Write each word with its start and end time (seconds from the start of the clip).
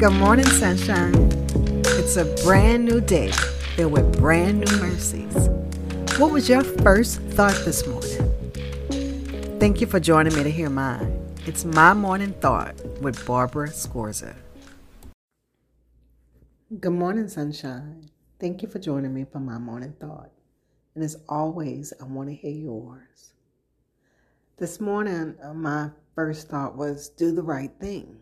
Good 0.00 0.14
morning, 0.14 0.46
sunshine. 0.46 1.12
It's 1.84 2.16
a 2.16 2.24
brand 2.42 2.86
new 2.86 3.02
day 3.02 3.30
filled 3.76 3.92
with 3.92 4.18
brand 4.18 4.60
new 4.60 4.76
mercies. 4.78 5.50
What 6.18 6.32
was 6.32 6.48
your 6.48 6.64
first 6.64 7.20
thought 7.20 7.54
this 7.66 7.86
morning? 7.86 8.32
Thank 9.60 9.82
you 9.82 9.86
for 9.86 10.00
joining 10.00 10.34
me 10.34 10.42
to 10.42 10.50
hear 10.50 10.70
mine. 10.70 11.36
It's 11.44 11.66
my 11.66 11.92
morning 11.92 12.32
thought 12.32 12.82
with 13.02 13.26
Barbara 13.26 13.68
Scorza. 13.68 14.34
Good 16.80 16.92
morning, 16.92 17.28
sunshine. 17.28 18.08
Thank 18.38 18.62
you 18.62 18.68
for 18.68 18.78
joining 18.78 19.12
me 19.12 19.26
for 19.30 19.38
my 19.38 19.58
morning 19.58 19.92
thought. 20.00 20.30
And 20.94 21.04
as 21.04 21.18
always, 21.28 21.92
I 22.00 22.04
want 22.04 22.30
to 22.30 22.34
hear 22.34 22.50
yours. 22.50 23.34
This 24.56 24.80
morning, 24.80 25.34
uh, 25.42 25.52
my 25.52 25.90
first 26.14 26.48
thought 26.48 26.74
was 26.74 27.10
do 27.10 27.32
the 27.32 27.42
right 27.42 27.72
thing. 27.78 28.16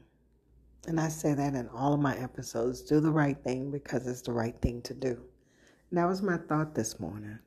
And 0.87 1.01
I 1.01 1.09
say 1.09 1.35
that 1.35 1.55
in 1.55 1.69
all 1.69 1.93
of 1.93 2.01
my 2.01 2.17
episodes 2.17 2.83
do 2.83 3.01
the 3.01 3.11
right 3.11 3.37
thing 3.43 3.71
because 3.71 4.07
it's 4.07 4.23
the 4.23 4.33
right 4.33 4.57
thing 4.61 4.81
to 4.83 4.95
do. 4.95 5.21
And 5.91 5.99
that 5.99 6.07
was 6.07 6.23
my 6.23 6.37
thought 6.37 6.75
this 6.75 7.01
morning. 7.01 7.39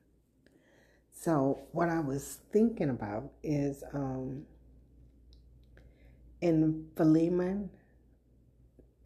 So, 1.12 1.62
what 1.72 1.88
I 1.88 2.00
was 2.00 2.40
thinking 2.52 2.90
about 2.90 3.30
is 3.44 3.84
um, 3.94 4.44
in 6.40 6.88
Philemon, 6.96 7.70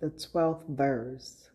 the 0.00 0.08
12th 0.08 0.66
verse, 0.68 1.50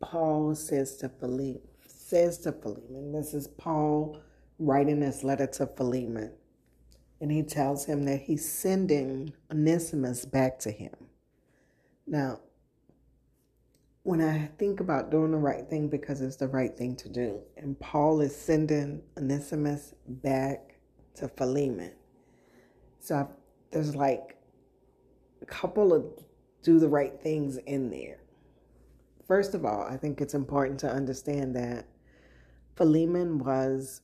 Paul 0.00 0.54
says 0.54 0.96
to 0.98 1.08
Philemon, 1.08 1.62
says 1.86 2.38
to 2.40 2.52
Philemon, 2.52 3.12
this 3.12 3.34
is 3.34 3.48
Paul 3.48 4.20
writing 4.58 5.00
this 5.00 5.24
letter 5.24 5.46
to 5.46 5.66
Philemon, 5.66 6.32
and 7.20 7.32
he 7.32 7.42
tells 7.42 7.86
him 7.86 8.04
that 8.04 8.20
he's 8.22 8.46
sending 8.50 9.32
Onesimus 9.50 10.26
back 10.26 10.58
to 10.60 10.70
him. 10.70 11.07
Now, 12.08 12.40
when 14.02 14.22
I 14.22 14.46
think 14.58 14.80
about 14.80 15.10
doing 15.10 15.32
the 15.32 15.36
right 15.36 15.68
thing 15.68 15.88
because 15.88 16.22
it's 16.22 16.36
the 16.36 16.48
right 16.48 16.74
thing 16.74 16.96
to 16.96 17.08
do, 17.10 17.40
and 17.58 17.78
Paul 17.78 18.22
is 18.22 18.34
sending 18.34 19.02
Onesimus 19.18 19.92
back 20.06 20.78
to 21.16 21.28
Philemon, 21.28 21.92
so 22.98 23.16
I've, 23.16 23.26
there's 23.70 23.94
like 23.94 24.38
a 25.42 25.46
couple 25.46 25.92
of 25.92 26.06
do 26.62 26.78
the 26.78 26.88
right 26.88 27.20
things 27.20 27.58
in 27.58 27.90
there. 27.90 28.20
First 29.26 29.52
of 29.54 29.66
all, 29.66 29.82
I 29.82 29.98
think 29.98 30.22
it's 30.22 30.32
important 30.32 30.80
to 30.80 30.90
understand 30.90 31.54
that 31.56 31.86
Philemon 32.74 33.38
was, 33.38 34.00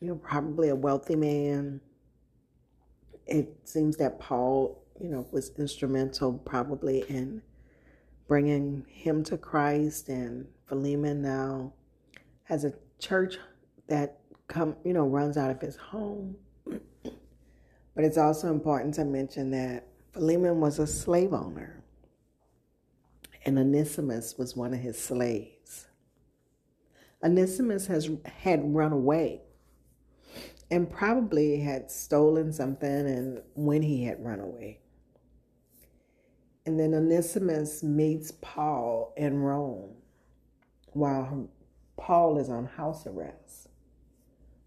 you 0.00 0.08
know, 0.08 0.16
probably 0.16 0.70
a 0.70 0.74
wealthy 0.74 1.16
man. 1.16 1.82
It 3.26 3.54
seems 3.64 3.98
that 3.98 4.18
Paul 4.18 4.85
you 5.00 5.08
know, 5.08 5.26
was 5.32 5.52
instrumental 5.58 6.34
probably 6.34 7.04
in 7.08 7.42
bringing 8.28 8.84
him 8.88 9.22
to 9.24 9.36
Christ. 9.36 10.08
And 10.08 10.46
Philemon 10.68 11.22
now 11.22 11.72
has 12.44 12.64
a 12.64 12.72
church 12.98 13.38
that 13.88 14.20
come, 14.48 14.76
you 14.84 14.92
know, 14.92 15.06
runs 15.06 15.36
out 15.36 15.50
of 15.50 15.60
his 15.60 15.76
home. 15.76 16.36
but 16.64 18.04
it's 18.04 18.18
also 18.18 18.50
important 18.50 18.94
to 18.94 19.04
mention 19.04 19.50
that 19.50 19.86
Philemon 20.12 20.60
was 20.60 20.78
a 20.78 20.86
slave 20.86 21.34
owner, 21.34 21.82
and 23.44 23.58
Onesimus 23.58 24.36
was 24.38 24.56
one 24.56 24.72
of 24.72 24.80
his 24.80 24.98
slaves. 24.98 25.88
Onesimus 27.22 27.86
has 27.86 28.08
had 28.24 28.74
run 28.74 28.92
away 28.92 29.42
and 30.70 30.90
probably 30.90 31.60
had 31.60 31.90
stolen 31.90 32.52
something 32.52 32.88
and 32.88 33.42
when 33.54 33.82
he 33.82 34.04
had 34.04 34.24
run 34.24 34.40
away. 34.40 34.80
And 36.66 36.78
then 36.80 36.94
Onesimus 36.94 37.84
meets 37.84 38.32
Paul 38.42 39.14
in 39.16 39.38
Rome 39.38 39.94
while 40.92 41.48
Paul 41.96 42.38
is 42.38 42.50
on 42.50 42.66
house 42.66 43.06
arrest. 43.06 43.68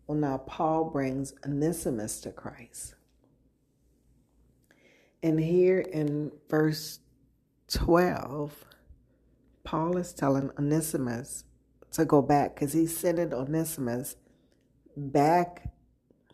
Well, 0.08 0.18
now 0.18 0.38
Paul 0.38 0.86
brings 0.86 1.34
Onesimus 1.46 2.22
to 2.22 2.32
Christ. 2.32 2.96
And 5.22 5.40
here 5.40 5.80
in 5.80 6.32
verse 6.50 7.00
12, 7.72 8.66
Paul 9.66 9.98
is 9.98 10.14
telling 10.14 10.52
Onesimus 10.58 11.44
to 11.92 12.06
go 12.06 12.22
back 12.22 12.56
because 12.56 12.72
he 12.72 12.88
sent 12.88 13.34
Onesimus 13.34 14.16
back 14.96 15.70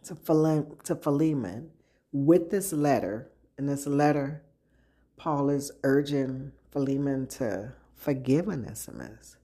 to 0.04 0.16
Philemon 0.16 1.72
with 2.12 2.52
this 2.52 2.72
letter. 2.72 3.32
And 3.58 3.68
this 3.68 3.88
letter 3.88 4.44
Paul 5.18 5.50
is 5.50 5.72
urging 5.84 6.52
Philemon 6.72 7.28
to 7.28 7.74
forgive 7.96 8.48
Onesimus. 8.48 9.38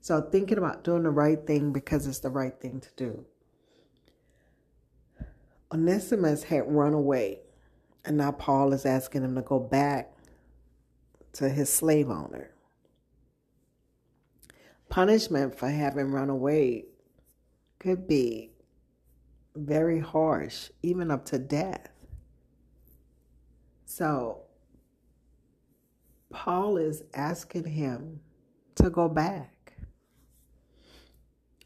So, 0.00 0.20
thinking 0.20 0.58
about 0.58 0.84
doing 0.84 1.04
the 1.04 1.10
right 1.10 1.46
thing 1.46 1.72
because 1.72 2.06
it's 2.06 2.18
the 2.18 2.28
right 2.28 2.58
thing 2.60 2.80
to 2.80 2.88
do. 2.96 3.24
Onesimus 5.72 6.44
had 6.44 6.70
run 6.70 6.92
away, 6.92 7.40
and 8.04 8.16
now 8.16 8.32
Paul 8.32 8.72
is 8.72 8.84
asking 8.84 9.22
him 9.22 9.34
to 9.34 9.42
go 9.42 9.58
back 9.58 10.12
to 11.32 11.48
his 11.48 11.72
slave 11.72 12.10
owner. 12.10 12.50
Punishment 14.88 15.58
for 15.58 15.68
having 15.68 16.12
run 16.12 16.30
away 16.30 16.84
could 17.78 18.06
be 18.06 18.52
very 19.56 20.00
harsh, 20.00 20.70
even 20.82 21.10
up 21.10 21.24
to 21.26 21.38
death. 21.38 21.88
So, 23.84 24.43
Paul 26.34 26.76
is 26.78 27.04
asking 27.14 27.64
him 27.64 28.20
to 28.74 28.90
go 28.90 29.08
back. 29.08 29.76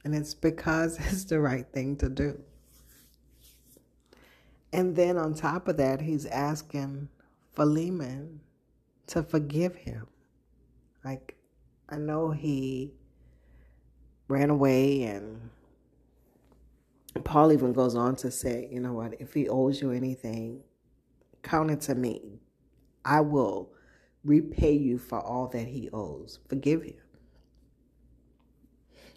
And 0.04 0.14
it's 0.14 0.34
because 0.34 0.98
it's 1.10 1.24
the 1.24 1.40
right 1.40 1.66
thing 1.72 1.96
to 1.96 2.08
do. 2.10 2.38
And 4.72 4.94
then 4.94 5.16
on 5.16 5.32
top 5.32 5.66
of 5.68 5.78
that, 5.78 6.02
he's 6.02 6.26
asking 6.26 7.08
Philemon 7.56 8.40
to 9.06 9.22
forgive 9.22 9.74
him. 9.74 10.06
Like, 11.02 11.36
I 11.88 11.96
know 11.96 12.30
he 12.30 12.92
ran 14.28 14.50
away, 14.50 15.04
and 15.04 15.48
Paul 17.24 17.52
even 17.52 17.72
goes 17.72 17.94
on 17.94 18.16
to 18.16 18.30
say, 18.30 18.68
you 18.70 18.80
know 18.80 18.92
what, 18.92 19.18
if 19.18 19.32
he 19.32 19.48
owes 19.48 19.80
you 19.80 19.92
anything, 19.92 20.60
count 21.42 21.70
it 21.70 21.80
to 21.82 21.94
me. 21.94 22.42
I 23.06 23.22
will 23.22 23.70
repay 24.28 24.72
you 24.72 24.98
for 24.98 25.20
all 25.20 25.48
that 25.48 25.66
he 25.66 25.88
owes. 25.92 26.38
Forgive 26.48 26.82
him. 26.82 26.94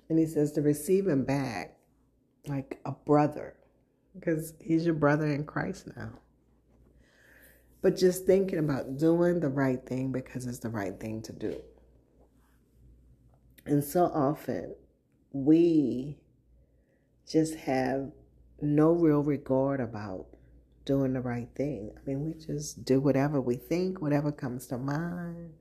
And 0.10 0.18
he 0.18 0.26
says 0.26 0.52
to 0.54 0.62
receive 0.62 1.08
him 1.08 1.24
back 1.24 1.78
like 2.48 2.80
a 2.86 2.92
brother, 2.92 3.56
because 4.16 4.54
he's 4.60 4.86
your 4.86 4.96
brother 4.96 5.28
in 5.28 5.44
Christ 5.46 5.88
now. 5.96 6.12
But 7.82 7.98
just 7.98 8.26
thinking 8.26 8.60
about 8.60 8.98
doing 8.98 9.40
the 9.40 9.50
right 9.50 9.84
thing 9.86 10.12
because 10.12 10.46
it's 10.48 10.60
the 10.60 10.70
right 10.70 11.00
thing 11.00 11.22
to 11.24 11.34
do. 11.34 11.62
And 13.66 13.84
so 13.84 14.06
often 14.06 14.76
we 15.34 16.18
just 17.28 17.56
have 17.56 18.12
no 18.62 18.92
real 18.92 19.24
regard 19.24 19.80
about 19.80 20.28
doing 20.92 21.14
the 21.14 21.22
right 21.22 21.48
thing. 21.56 21.90
I 21.96 22.00
mean, 22.06 22.26
we 22.26 22.34
just 22.34 22.84
do 22.84 23.00
whatever 23.00 23.40
we 23.40 23.56
think, 23.56 24.02
whatever 24.02 24.30
comes 24.30 24.68
to 24.68 24.78
mind, 24.78 25.54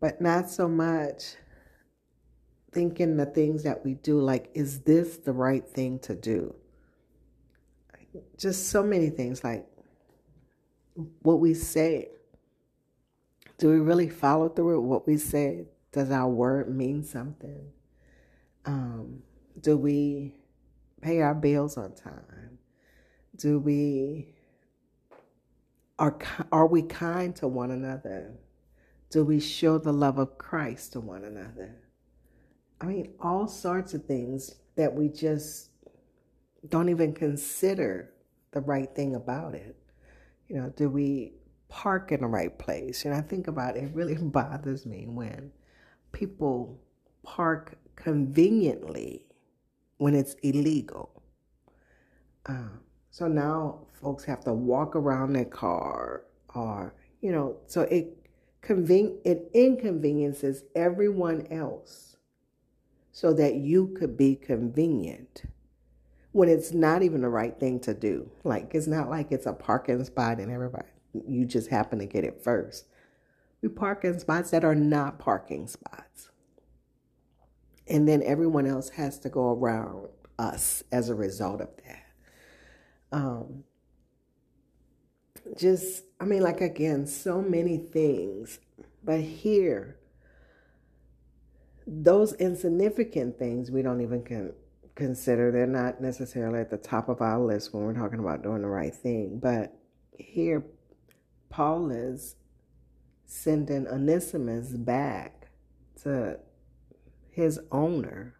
but 0.00 0.20
not 0.20 0.48
so 0.48 0.68
much 0.68 1.34
thinking 2.70 3.16
the 3.16 3.26
things 3.26 3.64
that 3.64 3.84
we 3.84 3.94
do 3.94 4.20
like, 4.20 4.50
is 4.54 4.82
this 4.82 5.16
the 5.16 5.32
right 5.32 5.66
thing 5.68 5.98
to 5.98 6.14
do? 6.14 6.54
Just 8.36 8.68
so 8.68 8.84
many 8.84 9.10
things 9.10 9.42
like 9.42 9.66
what 11.22 11.40
we 11.40 11.52
say. 11.52 12.10
Do 13.58 13.68
we 13.68 13.80
really 13.80 14.08
follow 14.08 14.48
through 14.48 14.80
with 14.80 14.88
what 14.88 15.08
we 15.08 15.16
say? 15.16 15.64
Does 15.90 16.12
our 16.12 16.28
word 16.28 16.72
mean 16.72 17.02
something? 17.02 17.66
Um, 18.64 19.24
do 19.60 19.76
we 19.76 20.34
pay 21.00 21.20
our 21.20 21.34
bills 21.34 21.76
on 21.76 21.96
time? 21.96 22.58
Do 23.38 23.60
we 23.60 24.34
are 25.98 26.18
are 26.50 26.66
we 26.66 26.82
kind 26.82 27.34
to 27.36 27.46
one 27.46 27.70
another? 27.70 28.34
Do 29.10 29.24
we 29.24 29.40
show 29.40 29.78
the 29.78 29.92
love 29.92 30.18
of 30.18 30.38
Christ 30.38 30.92
to 30.92 31.00
one 31.00 31.24
another? 31.24 31.76
I 32.80 32.86
mean, 32.86 33.14
all 33.20 33.46
sorts 33.46 33.94
of 33.94 34.04
things 34.04 34.56
that 34.76 34.92
we 34.92 35.08
just 35.08 35.70
don't 36.68 36.88
even 36.88 37.12
consider 37.12 38.12
the 38.50 38.60
right 38.60 38.92
thing 38.94 39.14
about 39.14 39.54
it. 39.54 39.76
You 40.48 40.56
know, 40.56 40.72
do 40.76 40.88
we 40.88 41.34
park 41.68 42.12
in 42.12 42.20
the 42.20 42.26
right 42.26 42.56
place? 42.58 43.04
Know, 43.04 43.12
I 43.12 43.20
think 43.20 43.46
about 43.46 43.76
it, 43.76 43.84
it 43.84 43.94
really 43.94 44.14
bothers 44.20 44.84
me 44.84 45.06
when 45.08 45.52
people 46.12 46.80
park 47.22 47.78
conveniently 47.96 49.24
when 49.98 50.14
it's 50.14 50.34
illegal. 50.42 51.22
Um, 52.46 52.80
so 53.18 53.26
now 53.26 53.80
folks 54.00 54.22
have 54.22 54.44
to 54.44 54.52
walk 54.52 54.94
around 54.94 55.32
their 55.32 55.44
car 55.44 56.22
or, 56.54 56.94
you 57.20 57.32
know, 57.32 57.56
so 57.66 57.80
it 57.80 58.16
conven- 58.62 59.16
it 59.24 59.50
inconveniences 59.52 60.62
everyone 60.76 61.44
else 61.50 62.16
so 63.10 63.32
that 63.32 63.56
you 63.56 63.88
could 63.98 64.16
be 64.16 64.36
convenient 64.36 65.42
when 66.30 66.48
it's 66.48 66.70
not 66.72 67.02
even 67.02 67.22
the 67.22 67.28
right 67.28 67.58
thing 67.58 67.80
to 67.80 67.92
do. 67.92 68.30
Like 68.44 68.72
it's 68.72 68.86
not 68.86 69.10
like 69.10 69.32
it's 69.32 69.46
a 69.46 69.52
parking 69.52 70.04
spot 70.04 70.38
and 70.38 70.52
everybody 70.52 70.86
you 71.26 71.44
just 71.44 71.70
happen 71.70 71.98
to 71.98 72.06
get 72.06 72.22
it 72.22 72.40
first. 72.44 72.86
We 73.62 73.68
park 73.68 74.04
in 74.04 74.20
spots 74.20 74.52
that 74.52 74.64
are 74.64 74.76
not 74.76 75.18
parking 75.18 75.66
spots. 75.66 76.30
And 77.88 78.06
then 78.06 78.22
everyone 78.22 78.68
else 78.68 78.90
has 78.90 79.18
to 79.20 79.28
go 79.28 79.54
around 79.54 80.06
us 80.38 80.84
as 80.92 81.08
a 81.08 81.16
result 81.16 81.60
of 81.60 81.70
that. 81.84 82.07
Um, 83.12 83.64
just, 85.56 86.04
I 86.20 86.24
mean, 86.24 86.42
like 86.42 86.60
again, 86.60 87.06
so 87.06 87.40
many 87.40 87.78
things. 87.78 88.58
But 89.02 89.20
here, 89.20 89.98
those 91.86 92.34
insignificant 92.34 93.38
things 93.38 93.70
we 93.70 93.82
don't 93.82 94.02
even 94.02 94.22
con- 94.22 94.52
consider. 94.98 95.50
They're 95.50 95.66
not 95.66 96.02
necessarily 96.02 96.60
at 96.60 96.70
the 96.70 96.76
top 96.76 97.08
of 97.08 97.22
our 97.22 97.40
list 97.40 97.72
when 97.72 97.84
we're 97.84 97.94
talking 97.94 98.18
about 98.18 98.42
doing 98.42 98.62
the 98.62 98.68
right 98.68 98.94
thing. 98.94 99.38
But 99.40 99.72
here, 100.18 100.64
Paul 101.48 101.90
is 101.90 102.36
sending 103.24 103.86
Onesimus 103.86 104.70
back 104.70 105.48
to 106.02 106.38
his 107.30 107.60
owner 107.70 108.34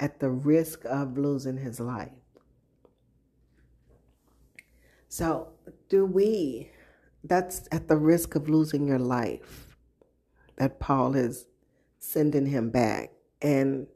at 0.00 0.20
the 0.20 0.30
risk 0.30 0.84
of 0.84 1.16
losing 1.16 1.56
his 1.58 1.80
life. 1.80 2.10
So, 5.08 5.48
do 5.88 6.04
we, 6.04 6.70
that's 7.24 7.68
at 7.72 7.88
the 7.88 7.96
risk 7.96 8.34
of 8.34 8.48
losing 8.48 8.86
your 8.86 8.98
life, 8.98 9.76
that 10.56 10.80
Paul 10.80 11.14
is 11.14 11.46
sending 11.98 12.46
him 12.46 12.70
back. 12.70 13.12
And 13.40 13.86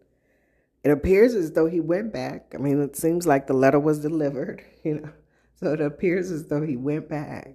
it 0.84 0.90
appears 0.90 1.34
as 1.34 1.52
though 1.52 1.66
he 1.66 1.80
went 1.80 2.12
back. 2.12 2.52
I 2.54 2.58
mean, 2.58 2.80
it 2.80 2.96
seems 2.96 3.26
like 3.26 3.46
the 3.46 3.54
letter 3.54 3.78
was 3.78 4.00
delivered, 4.00 4.64
you 4.84 5.00
know. 5.00 5.10
So 5.54 5.72
it 5.72 5.80
appears 5.80 6.30
as 6.30 6.46
though 6.46 6.62
he 6.62 6.76
went 6.76 7.08
back. 7.08 7.54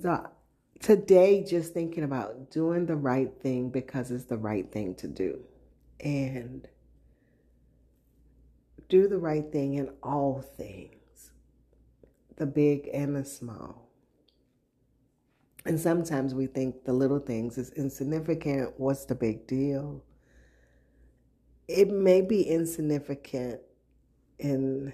So 0.00 0.28
today, 0.80 1.44
just 1.44 1.74
thinking 1.74 2.04
about 2.04 2.50
doing 2.50 2.86
the 2.86 2.96
right 2.96 3.32
thing 3.40 3.70
because 3.70 4.10
it's 4.10 4.26
the 4.26 4.38
right 4.38 4.70
thing 4.70 4.94
to 4.96 5.08
do. 5.08 5.40
And 6.00 6.68
do 8.88 9.08
the 9.08 9.18
right 9.18 9.50
thing 9.50 9.74
in 9.74 9.90
all 10.02 10.42
things, 10.56 11.01
the 12.42 12.46
big 12.46 12.90
and 12.92 13.14
the 13.14 13.24
small. 13.24 13.88
And 15.64 15.78
sometimes 15.78 16.34
we 16.34 16.46
think 16.46 16.84
the 16.84 16.92
little 16.92 17.20
things 17.20 17.56
is 17.56 17.70
insignificant. 17.74 18.74
What's 18.78 19.04
the 19.04 19.14
big 19.14 19.46
deal? 19.46 20.02
It 21.68 21.88
may 21.88 22.20
be 22.20 22.42
insignificant 22.42 23.60
in 24.40 24.92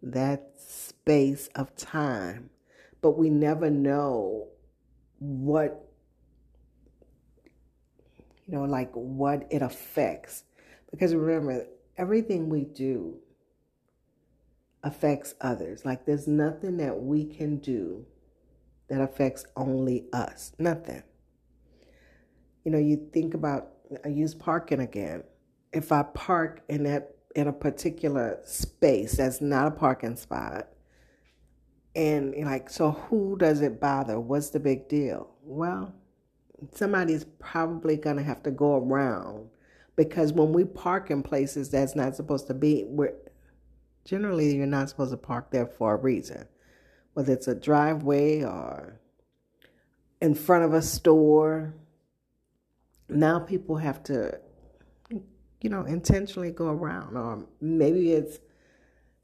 that 0.00 0.52
space 0.58 1.48
of 1.56 1.74
time, 1.74 2.50
but 3.02 3.18
we 3.18 3.30
never 3.30 3.68
know 3.68 4.46
what, 5.18 5.90
you 8.46 8.54
know, 8.54 8.62
like 8.62 8.92
what 8.92 9.44
it 9.50 9.60
affects. 9.60 10.44
Because 10.92 11.16
remember, 11.16 11.66
everything 11.96 12.48
we 12.48 12.62
do 12.62 13.16
affects 14.82 15.34
others. 15.40 15.84
Like 15.84 16.06
there's 16.06 16.26
nothing 16.26 16.78
that 16.78 17.00
we 17.00 17.24
can 17.24 17.58
do 17.58 18.06
that 18.88 19.00
affects 19.00 19.44
only 19.56 20.06
us. 20.12 20.52
Nothing. 20.58 21.02
You 22.64 22.72
know, 22.72 22.78
you 22.78 23.08
think 23.12 23.34
about 23.34 23.68
I 24.04 24.08
use 24.08 24.34
parking 24.34 24.80
again. 24.80 25.24
If 25.72 25.92
I 25.92 26.02
park 26.02 26.62
in 26.68 26.84
that 26.84 27.16
in 27.36 27.46
a 27.46 27.52
particular 27.52 28.40
space 28.44 29.16
that's 29.16 29.40
not 29.40 29.68
a 29.68 29.70
parking 29.70 30.16
spot, 30.16 30.68
and 31.94 32.34
like, 32.44 32.70
so 32.70 32.92
who 32.92 33.36
does 33.36 33.60
it 33.62 33.80
bother? 33.80 34.20
What's 34.20 34.50
the 34.50 34.60
big 34.60 34.88
deal? 34.88 35.30
Well, 35.42 35.94
somebody's 36.72 37.24
probably 37.38 37.96
gonna 37.96 38.22
have 38.22 38.42
to 38.44 38.50
go 38.50 38.76
around 38.76 39.48
because 39.96 40.32
when 40.32 40.52
we 40.52 40.64
park 40.64 41.10
in 41.10 41.22
places 41.22 41.70
that's 41.70 41.94
not 41.94 42.16
supposed 42.16 42.46
to 42.48 42.54
be, 42.54 42.84
we're 42.86 43.14
generally 44.04 44.54
you're 44.56 44.66
not 44.66 44.88
supposed 44.88 45.10
to 45.10 45.16
park 45.16 45.50
there 45.50 45.66
for 45.66 45.94
a 45.94 45.96
reason, 45.96 46.46
whether 47.14 47.32
it's 47.32 47.48
a 47.48 47.54
driveway 47.54 48.42
or 48.42 49.00
in 50.20 50.34
front 50.34 50.64
of 50.64 50.74
a 50.74 50.82
store. 50.82 51.74
Now 53.08 53.40
people 53.40 53.76
have 53.76 54.02
to, 54.04 54.38
you 55.10 55.70
know, 55.70 55.84
intentionally 55.84 56.50
go 56.50 56.68
around, 56.68 57.16
or 57.16 57.46
maybe 57.60 58.12
it's 58.12 58.38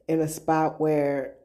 in 0.09 0.21
a 0.21 0.29
spot 0.29 0.81
where 0.81 1.37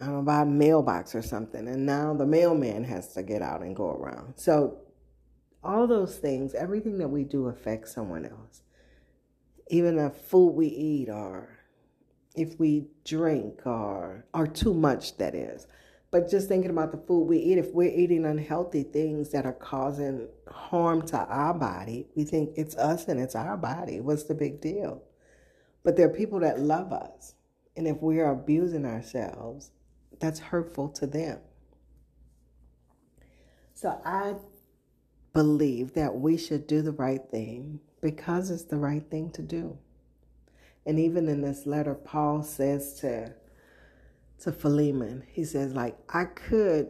I 0.00 0.06
don't 0.06 0.14
know, 0.14 0.22
by 0.22 0.42
a 0.42 0.46
mailbox 0.46 1.14
or 1.14 1.22
something, 1.22 1.66
and 1.66 1.84
now 1.84 2.14
the 2.14 2.26
mailman 2.26 2.84
has 2.84 3.14
to 3.14 3.22
get 3.22 3.42
out 3.42 3.62
and 3.62 3.74
go 3.74 3.90
around. 3.90 4.34
So 4.36 4.78
all 5.64 5.86
those 5.88 6.18
things, 6.18 6.54
everything 6.54 6.98
that 6.98 7.08
we 7.08 7.24
do 7.24 7.48
affects 7.48 7.92
someone 7.94 8.24
else. 8.24 8.62
Even 9.70 9.96
the 9.96 10.10
food 10.10 10.50
we 10.50 10.66
eat 10.66 11.08
or 11.08 11.48
if 12.34 12.58
we 12.58 12.86
drink 13.04 13.66
or 13.66 14.24
or 14.32 14.46
too 14.46 14.74
much 14.74 15.16
that 15.18 15.34
is. 15.34 15.66
But 16.10 16.30
just 16.30 16.48
thinking 16.48 16.70
about 16.70 16.90
the 16.90 16.98
food 17.06 17.24
we 17.24 17.38
eat, 17.38 17.58
if 17.58 17.72
we're 17.74 17.90
eating 17.90 18.24
unhealthy 18.24 18.82
things 18.82 19.30
that 19.30 19.44
are 19.44 19.52
causing 19.52 20.28
harm 20.50 21.02
to 21.08 21.18
our 21.18 21.52
body, 21.52 22.06
we 22.14 22.24
think 22.24 22.50
it's 22.56 22.76
us 22.76 23.08
and 23.08 23.20
it's 23.20 23.34
our 23.34 23.58
body. 23.58 24.00
What's 24.00 24.22
the 24.24 24.34
big 24.34 24.60
deal? 24.62 25.02
But 25.84 25.96
there 25.96 26.06
are 26.06 26.14
people 26.14 26.40
that 26.40 26.60
love 26.60 26.92
us. 26.92 27.34
And 27.76 27.86
if 27.86 28.00
we 28.00 28.20
are 28.20 28.32
abusing 28.32 28.86
ourselves, 28.86 29.70
that's 30.18 30.38
hurtful 30.38 30.88
to 30.90 31.06
them. 31.06 31.40
So 33.74 34.00
I 34.04 34.34
believe 35.32 35.92
that 35.92 36.16
we 36.16 36.36
should 36.36 36.66
do 36.66 36.82
the 36.82 36.92
right 36.92 37.20
thing 37.30 37.80
because 38.00 38.50
it's 38.50 38.64
the 38.64 38.76
right 38.76 39.08
thing 39.10 39.30
to 39.32 39.42
do. 39.42 39.78
And 40.86 40.98
even 40.98 41.28
in 41.28 41.42
this 41.42 41.66
letter, 41.66 41.94
Paul 41.94 42.42
says 42.42 42.94
to 43.00 43.34
to 44.40 44.52
Philemon, 44.52 45.24
he 45.32 45.44
says, 45.44 45.74
like, 45.74 45.98
I 46.08 46.24
could 46.24 46.88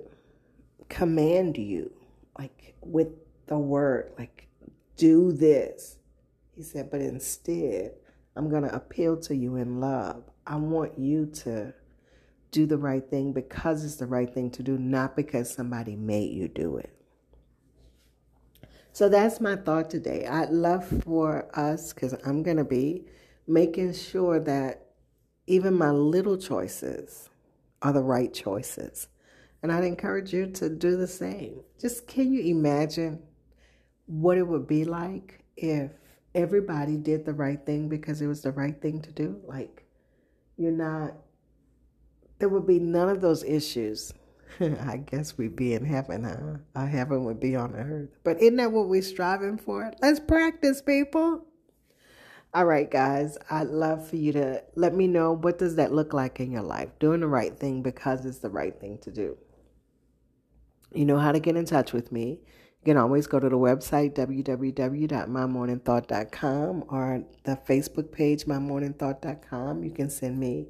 command 0.90 1.56
you, 1.56 1.90
like 2.38 2.74
with 2.82 3.08
the 3.46 3.58
word, 3.58 4.12
like, 4.18 4.48
do 4.96 5.32
this. 5.32 5.96
He 6.54 6.62
said, 6.62 6.90
but 6.90 7.00
instead, 7.00 7.92
I'm 8.36 8.50
going 8.50 8.64
to 8.64 8.74
appeal 8.74 9.16
to 9.22 9.34
you 9.34 9.56
in 9.56 9.80
love. 9.80 10.24
I 10.46 10.56
want 10.56 10.98
you 10.98 11.26
to 11.26 11.72
do 12.50 12.66
the 12.66 12.78
right 12.78 13.08
thing 13.08 13.32
because 13.32 13.84
it's 13.84 13.96
the 13.96 14.06
right 14.06 14.32
thing 14.32 14.50
to 14.52 14.62
do, 14.62 14.76
not 14.76 15.16
because 15.16 15.52
somebody 15.52 15.96
made 15.96 16.32
you 16.32 16.48
do 16.48 16.76
it. 16.76 16.97
So 18.98 19.08
that's 19.08 19.40
my 19.40 19.54
thought 19.54 19.90
today. 19.90 20.26
I'd 20.26 20.50
love 20.50 20.84
for 21.04 21.48
us, 21.56 21.92
because 21.92 22.16
I'm 22.26 22.42
going 22.42 22.56
to 22.56 22.64
be 22.64 23.04
making 23.46 23.92
sure 23.92 24.40
that 24.40 24.86
even 25.46 25.74
my 25.74 25.92
little 25.92 26.36
choices 26.36 27.30
are 27.80 27.92
the 27.92 28.02
right 28.02 28.34
choices. 28.34 29.06
And 29.62 29.70
I'd 29.70 29.84
encourage 29.84 30.32
you 30.32 30.48
to 30.48 30.68
do 30.68 30.96
the 30.96 31.06
same. 31.06 31.60
Just 31.80 32.08
can 32.08 32.32
you 32.32 32.40
imagine 32.40 33.20
what 34.06 34.36
it 34.36 34.42
would 34.42 34.66
be 34.66 34.84
like 34.84 35.44
if 35.56 35.92
everybody 36.34 36.96
did 36.96 37.24
the 37.24 37.34
right 37.34 37.64
thing 37.64 37.88
because 37.88 38.20
it 38.20 38.26
was 38.26 38.42
the 38.42 38.50
right 38.50 38.82
thing 38.82 39.00
to 39.02 39.12
do? 39.12 39.40
Like, 39.46 39.84
you're 40.56 40.72
not, 40.72 41.14
there 42.40 42.48
would 42.48 42.66
be 42.66 42.80
none 42.80 43.08
of 43.08 43.20
those 43.20 43.44
issues 43.44 44.12
I 44.60 44.98
guess 44.98 45.38
we'd 45.38 45.56
be 45.56 45.74
in 45.74 45.84
heaven, 45.84 46.22
huh? 46.24 46.58
Our 46.74 46.86
heaven 46.86 47.24
would 47.24 47.40
be 47.40 47.56
on 47.56 47.74
earth. 47.74 48.10
But 48.24 48.40
isn't 48.40 48.56
that 48.56 48.72
what 48.72 48.88
we're 48.88 49.02
striving 49.02 49.58
for? 49.58 49.92
Let's 50.00 50.20
practice, 50.20 50.80
people. 50.82 51.44
All 52.54 52.64
right, 52.64 52.90
guys. 52.90 53.36
I'd 53.50 53.68
love 53.68 54.08
for 54.08 54.16
you 54.16 54.32
to 54.32 54.62
let 54.74 54.94
me 54.94 55.06
know 55.06 55.32
what 55.32 55.58
does 55.58 55.76
that 55.76 55.92
look 55.92 56.14
like 56.14 56.40
in 56.40 56.50
your 56.50 56.62
life? 56.62 56.88
Doing 56.98 57.20
the 57.20 57.26
right 57.26 57.54
thing 57.58 57.82
because 57.82 58.24
it's 58.24 58.38
the 58.38 58.48
right 58.48 58.80
thing 58.80 58.96
to 58.98 59.10
do. 59.10 59.36
You 60.94 61.04
know 61.04 61.18
how 61.18 61.32
to 61.32 61.40
get 61.40 61.56
in 61.56 61.66
touch 61.66 61.92
with 61.92 62.10
me. 62.10 62.40
You 62.80 62.94
can 62.94 62.96
always 62.96 63.26
go 63.26 63.38
to 63.38 63.48
the 63.48 63.58
website 63.58 64.14
www.mymorningthought.com 64.14 66.84
or 66.88 67.24
the 67.44 67.58
Facebook 67.68 68.12
page 68.12 68.46
mymorningthought.com. 68.46 69.84
You 69.84 69.90
can 69.90 70.08
send 70.08 70.38
me 70.38 70.68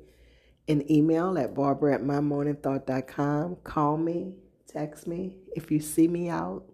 an 0.69 0.91
email 0.91 1.39
at 1.39 1.55
barbara 1.55 1.95
at 1.95 2.03
mymorningthought.com. 2.03 3.57
Call 3.65 3.97
me, 3.97 4.35
text 4.67 5.07
me. 5.07 5.39
If 5.57 5.71
you 5.71 5.81
see 5.81 6.07
me 6.07 6.29
out, 6.29 6.65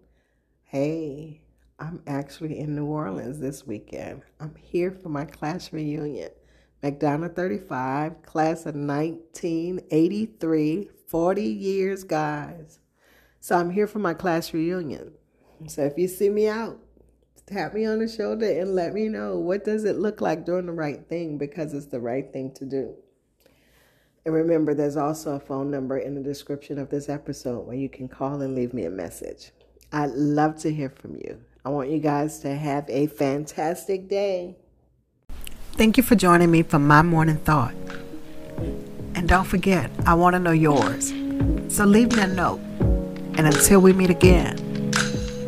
hey, 0.63 1.41
I'm 1.79 2.01
actually 2.05 2.59
in 2.59 2.75
New 2.75 2.85
Orleans 2.85 3.39
this 3.39 3.65
weekend. 3.65 4.23
I'm 4.39 4.55
here 4.55 4.91
for 4.91 5.09
my 5.09 5.25
class 5.25 5.73
reunion. 5.73 6.29
McDonogh 6.83 7.35
35, 7.35 8.21
class 8.21 8.65
of 8.65 8.75
1983, 8.75 10.89
40 11.07 11.43
years, 11.43 12.03
guys. 12.03 12.79
So 13.39 13.57
I'm 13.57 13.71
here 13.71 13.87
for 13.87 13.99
my 13.99 14.13
class 14.13 14.53
reunion. 14.53 15.13
So 15.67 15.83
if 15.83 15.97
you 15.97 16.07
see 16.07 16.29
me 16.29 16.47
out, 16.47 16.79
tap 17.45 17.73
me 17.73 17.85
on 17.85 17.99
the 17.99 18.07
shoulder 18.07 18.59
and 18.59 18.75
let 18.75 18.93
me 18.93 19.07
know 19.07 19.37
what 19.37 19.63
does 19.63 19.85
it 19.85 19.97
look 19.97 20.21
like 20.21 20.45
doing 20.45 20.65
the 20.65 20.73
right 20.73 21.07
thing 21.07 21.37
because 21.37 21.73
it's 21.73 21.87
the 21.87 21.99
right 21.99 22.31
thing 22.31 22.53
to 22.55 22.65
do. 22.65 22.95
And 24.25 24.33
remember, 24.33 24.73
there's 24.73 24.97
also 24.97 25.35
a 25.35 25.39
phone 25.39 25.69
number 25.69 25.99
in 25.99 26.15
the 26.15 26.21
description 26.21 26.79
of 26.79 26.89
this 26.89 27.09
episode 27.09 27.67
where 27.67 27.75
you 27.75 27.87
can 27.87 28.07
call 28.07 28.41
and 28.41 28.55
leave 28.55 28.73
me 28.73 28.85
a 28.85 28.89
message. 28.89 29.51
I'd 29.91 30.09
love 30.13 30.57
to 30.61 30.73
hear 30.73 30.89
from 30.89 31.15
you. 31.15 31.39
I 31.63 31.69
want 31.69 31.91
you 31.91 31.99
guys 31.99 32.39
to 32.39 32.55
have 32.55 32.89
a 32.89 33.05
fantastic 33.05 34.09
day. 34.09 34.55
Thank 35.73 35.97
you 35.97 36.01
for 36.01 36.15
joining 36.15 36.49
me 36.49 36.63
for 36.63 36.79
my 36.79 37.03
morning 37.03 37.37
thought. 37.37 37.75
And 39.13 39.29
don't 39.29 39.45
forget, 39.45 39.91
I 40.07 40.15
want 40.15 40.33
to 40.33 40.39
know 40.39 40.51
yours. 40.51 41.09
So 41.67 41.85
leave 41.85 42.11
me 42.15 42.23
a 42.23 42.27
note. 42.27 42.59
And 43.37 43.41
until 43.41 43.79
we 43.79 43.93
meet 43.93 44.09
again, 44.09 44.55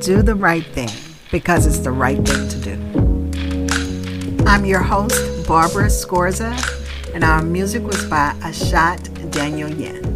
do 0.02 0.22
the 0.22 0.36
right 0.36 0.66
thing 0.66 0.90
because 1.32 1.66
it's 1.66 1.80
the 1.80 1.92
right 1.92 2.18
thing 2.18 2.48
to 2.48 2.60
do. 2.60 4.46
I'm 4.46 4.66
your 4.66 4.84
host, 4.84 5.48
Barbara 5.48 5.88
Scorza, 5.88 6.77
and 7.18 7.24
our 7.24 7.42
music 7.42 7.82
was 7.82 8.06
by 8.06 8.32
Ashot 8.44 9.02
Danielyan. 9.32 10.07